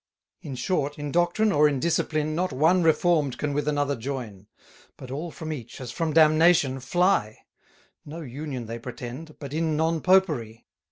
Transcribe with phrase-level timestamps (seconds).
[0.41, 4.47] In short, in doctrine, or in discipline, Not one reform'd can with another join:
[4.97, 7.37] 460 But all from each, as from damnation, fly;
[8.03, 10.65] No union they pretend, but in Non Popery.